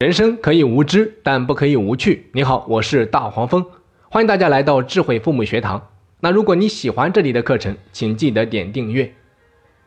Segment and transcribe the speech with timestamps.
[0.00, 2.30] 人生可以无知，但不可以无趣。
[2.32, 3.66] 你好，我是大黄蜂，
[4.08, 5.88] 欢迎大家来到智慧父母学堂。
[6.20, 9.12] 那如果你喜欢这里的课程，请记得点订阅。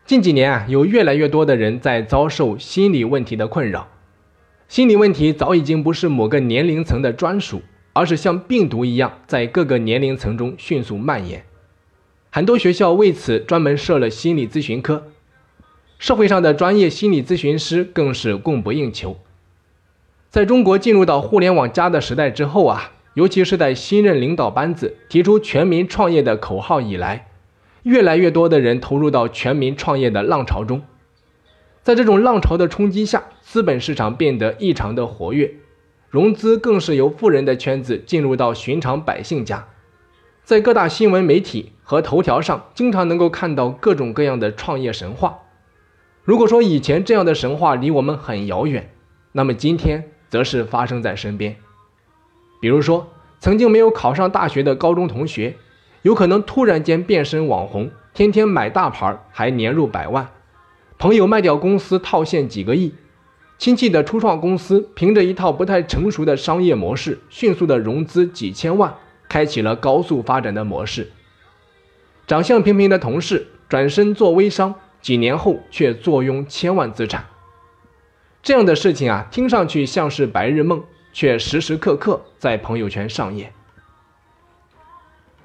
[0.06, 3.88] 近几年啊，有越来越多的人在遭受心理问题的困扰，
[4.68, 7.62] 心理问题早已经不是某个年龄层的专属，
[7.92, 11.44] 而是像病毒一样在各个年龄层中迅速蔓延。
[12.30, 15.08] 很多学校为此专门设了心理咨询科，
[15.98, 19.16] 社会上的专业心理咨询师更是供不应求。
[20.34, 27.28] 在中国进入到互联网加的时代之后啊，尤其是在新任领导班子提出全民创业的口号以来，
[27.84, 30.82] 越来越多的人投入到全民创业的浪潮中。
[31.84, 35.54] 在这种浪潮的冲击下，资本市场变得异常的活跃，
[36.10, 39.68] 融资更是由富人的圈子进入到寻常百姓家。
[40.42, 45.42] 在各大新闻媒体和头条上，经常能够看到各种各样的创业神话。
[46.24, 48.90] 如果说以前这样的神话离我们很遥远，
[49.30, 50.10] 那么今天。
[50.34, 51.54] 则是发生在身边，
[52.60, 53.06] 比如说，
[53.38, 55.54] 曾经没有考上大学的高中同学，
[56.02, 60.26] 有可能突然间变身网红，天天买大牌，还年入百万；
[60.98, 62.90] 朋友卖掉公司套现几个亿；
[63.58, 68.92] 亲戚的初创公司凭着一套不太成熟的商业模式，迅速的融资几千万，
[69.28, 71.04] 开启了高速发展的模式；
[72.26, 77.24] 长相平平的同事转身做微商，几年后却坐拥千万资产。
[78.44, 83.54] 这样的事情啊，听上去像是白日梦，却时时刻刻在朋友圈上演。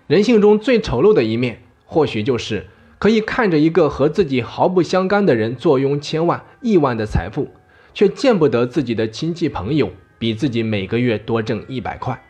[0.05, 7.47] 人性中最丑陋的一面，或许就是可以看着一个和自己毫不相干的人坐拥千万、亿万的财富，
[7.93, 12.21] 却见不得自己的亲戚朋友比自己每个月多挣一百块。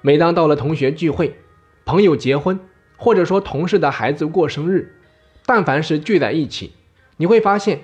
[0.00, 1.36] 每当到了同学聚会、
[1.84, 2.60] 朋友结婚，
[2.96, 4.94] 或者说同事的孩子过生日，
[5.44, 6.74] 但凡是聚在一起，
[7.16, 7.80] 你会发现。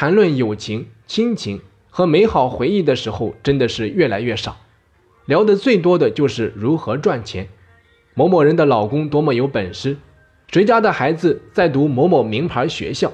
[0.00, 1.60] 谈论友情、亲情
[1.90, 4.56] 和美好回忆的时候，真的是越来越少。
[5.26, 7.48] 聊的最多的就是如何赚钱，
[8.14, 9.96] 某某人的老公多么有本事，
[10.52, 13.12] 谁家的孩子在读某某名牌学校，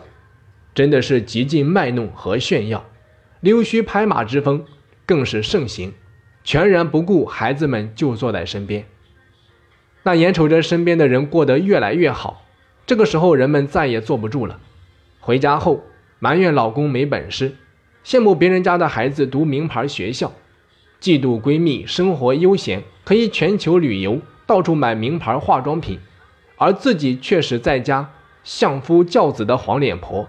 [0.74, 2.84] 真的是极尽卖弄和炫耀，
[3.40, 4.66] 溜须拍马之风
[5.06, 5.94] 更是盛行，
[6.44, 8.84] 全然不顾孩子们就坐在身边。
[10.02, 12.42] 那眼瞅着身边的人过得越来越好，
[12.84, 14.60] 这个时候人们再也坐不住了，
[15.20, 15.82] 回家后。
[16.24, 17.54] 埋怨老公没本事，
[18.02, 20.32] 羡慕别人家的孩子读名牌学校，
[20.98, 25.98] 嫉妒闺蜜生活悠闲，可以全球旅游，到处买名牌化妆品，
[26.56, 28.10] 而自己却是在家
[28.42, 30.26] 相夫教子的黄脸婆。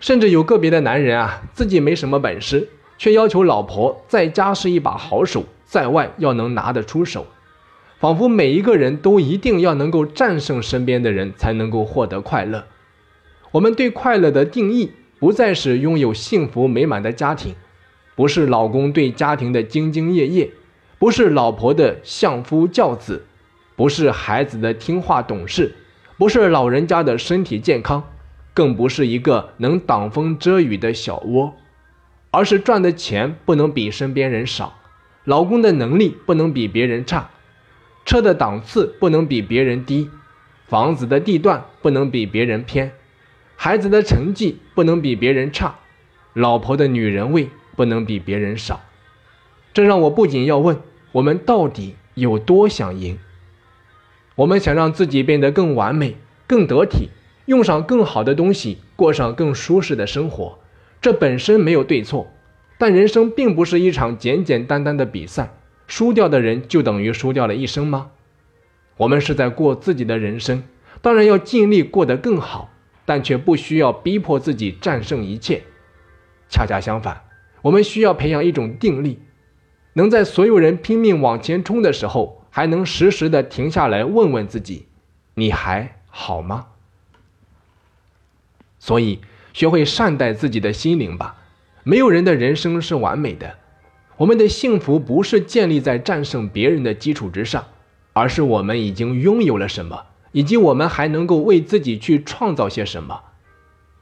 [0.00, 7.28] 甚至有个别的男人啊，自己没什么本事，却要求老婆在家是一把好手，在外要能拿得出手，
[8.00, 12.64] 仿佛每一个人都一定要能够战胜身边的人，才能够获得快乐。
[13.52, 14.90] 我们对快乐的定义。
[15.24, 17.54] 不再是拥有幸福美满的家庭，
[18.14, 20.50] 不是老公对家庭的兢兢业业，
[20.98, 23.24] 不是老婆的相夫教子，
[23.74, 25.76] 不是孩子的听话懂事，
[26.18, 28.04] 不是老人家的身体健康，
[28.52, 31.54] 更不是一个能挡风遮雨的小窝，
[32.30, 34.74] 而是赚的钱不能比身边人少，
[35.24, 37.30] 老公的能力不能比别人差，
[38.04, 40.10] 车的档次不能比别人低，
[40.68, 42.92] 房子的地段不能比别人偏。
[43.56, 45.76] 孩子的成绩不能比别人差，
[46.32, 48.80] 老婆的女人味不能比别人少，
[49.72, 50.78] 这让我不仅要问：
[51.12, 53.18] 我们到底有多想赢？
[54.36, 56.16] 我们想让自己变得更完美、
[56.46, 57.08] 更得体，
[57.46, 60.58] 用上更好的东西，过上更舒适的生活。
[61.00, 62.32] 这本身没有对错，
[62.76, 65.54] 但人生并不是一场简简单单的比赛，
[65.86, 68.10] 输掉的人就等于输掉了一生吗？
[68.96, 70.64] 我们是在过自己的人生，
[71.00, 72.70] 当然要尽力过得更好。
[73.04, 75.62] 但却不需要逼迫自己战胜一切，
[76.48, 77.22] 恰恰相反，
[77.62, 79.20] 我们需要培养一种定力，
[79.94, 84.86] 能在所有人拼命往前冲的时候，还能时时的停下来问问自己：
[85.34, 86.66] 你还好吗？
[88.78, 89.20] 所以，
[89.52, 91.36] 学会善待自己的心灵吧。
[91.84, 93.58] 没有人的人生是完美的，
[94.16, 97.66] 我们的幸福不是建立在战胜别人的基础之上，
[98.14, 100.06] 而是我们已经拥有了什么。
[100.34, 103.22] 以及我们还能够为自己去创造些什么？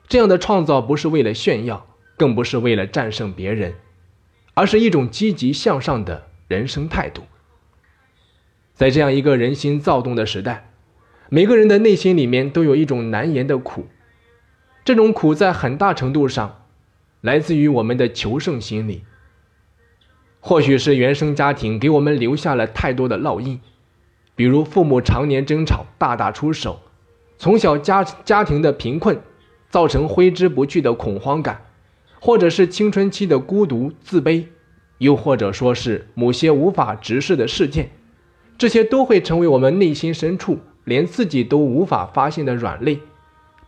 [0.09, 1.87] 这样的创造不是为了炫耀，
[2.17, 3.75] 更不是为了战胜别人，
[4.55, 7.25] 而是一种积极向上的人生态度。
[8.75, 10.71] 在这样一个人心躁动的时代，
[11.29, 13.89] 每个人的内心里面都有一种难言的苦，
[14.87, 16.63] 这种苦在很大程度上
[17.21, 19.05] 来自于我们的求胜心理。
[20.41, 23.61] 或许是原生家庭给我们留下了太多的烙印。
[24.35, 26.81] 比如父母常年争吵，大打出手，
[27.39, 29.21] 从小家家庭的贫困，
[29.69, 31.63] 造成挥之不去的恐慌感，
[32.21, 34.47] 或者是青春期的孤独、自卑，
[34.99, 37.91] 又或者说是某些无法直视的事件，
[38.57, 43.01] 这些都会成为我们内心深处连自己都无法发现的软肋，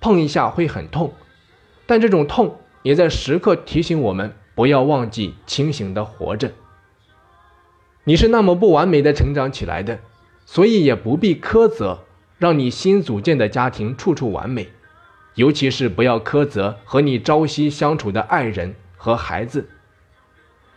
[0.00, 1.12] 碰一下会很痛，
[1.86, 6.52] 但这种痛也在时刻提醒我们不要忘记清醒的活着。
[8.04, 10.00] 你是那么不完美的成长起来的，
[10.46, 12.04] 所以也不必苛责，
[12.38, 14.68] 让你新组建的家庭处处完美。
[15.34, 19.68] 尤其是不要苛责和你朝夕相处的爱人和孩子。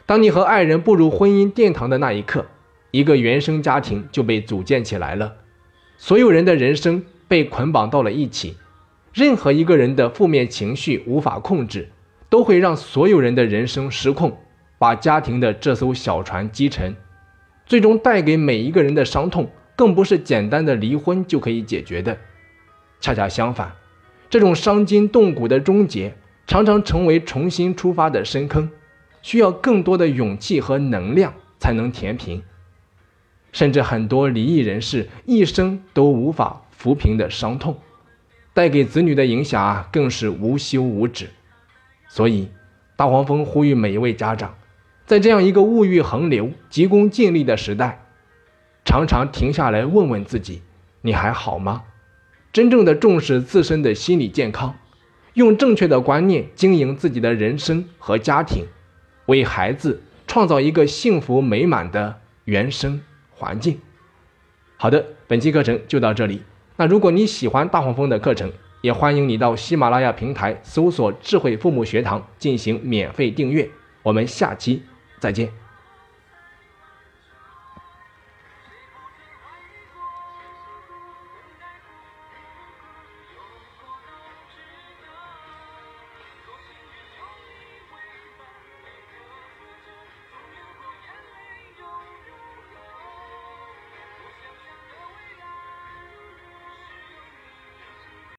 [0.08, 2.46] 当你和爱人步入婚姻殿堂的那一刻，
[2.92, 5.36] 一个原生家庭就被组建起来了。
[5.98, 8.58] 所有人的人生被捆绑到了一起，
[9.14, 11.90] 任何一个人的负面情绪无法控制，
[12.30, 14.40] 都会让所有人的人生失控，
[14.80, 16.96] 把家庭的这艘小船击沉，
[17.66, 22.18] 最终带给每一个人的伤痛，更不是简单的离婚就可以解决的。
[23.00, 23.72] 恰恰相反。
[24.30, 26.14] 这种伤筋动骨的终结，
[26.46, 28.70] 常常成为重新出发的深坑，
[29.22, 32.44] 需要更多的勇气和能量才能填平。
[33.54, 37.78] 甚至很多离异人士一生都无法抚平的伤痛，
[38.54, 41.30] 带给子女的影响啊，更是无休无止。
[42.10, 42.50] 所以，
[42.98, 44.56] 大黄蜂呼吁每一位家长，
[45.06, 48.07] 在这样一个物欲横流、急功近利的时代，
[48.88, 50.62] 常常停下来问问自己：
[51.02, 51.84] 你还好吗？
[52.54, 54.74] 真正的重视自身的心理健康，
[55.34, 58.64] 用正确的观念经营自己的人生和家庭，
[59.26, 63.02] 为孩子创造一个幸福美满的原生
[63.32, 63.78] 环境。
[64.78, 66.42] 好的，本期课程就到这里。
[66.78, 68.50] 那如果你喜欢大黄蜂的课程，
[68.80, 73.70] 也欢迎你到喜马拉雅平台搜索“智慧父母学堂”进行免费订阅。
[74.02, 74.82] 我们下期
[75.20, 75.67] 再见。